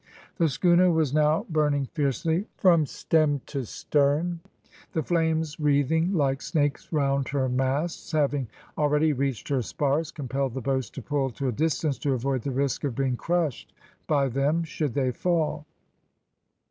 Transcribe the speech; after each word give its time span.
The 0.37 0.49
schooner 0.49 0.89
was 0.89 1.13
now 1.13 1.45
burning 1.47 1.85
fiercely 1.85 2.47
from 2.57 2.87
stem 2.87 3.39
to 3.45 3.63
stern; 3.67 4.39
the 4.93 5.03
flames 5.03 5.59
wreathing 5.59 6.11
like 6.13 6.41
snakes 6.41 6.91
round 6.91 7.27
her 7.29 7.47
masts, 7.47 8.11
having 8.11 8.47
already 8.79 9.13
reached 9.13 9.49
her 9.49 9.61
spars, 9.61 10.09
compelled 10.11 10.55
the 10.55 10.59
boats 10.61 10.89
to 10.89 11.03
pull 11.03 11.29
to 11.33 11.49
a 11.49 11.51
distance 11.51 11.99
to 11.99 12.13
avoid 12.13 12.41
the 12.41 12.49
risk 12.49 12.83
of 12.83 12.95
being 12.95 13.15
crushed 13.15 13.75
by 14.07 14.27
them 14.27 14.63
should 14.63 14.95
they 14.95 15.11
fall. 15.11 15.67